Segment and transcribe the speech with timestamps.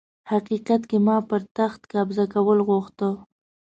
[0.31, 3.09] حقيقت کي ما پر تخت قبضه کول غوښته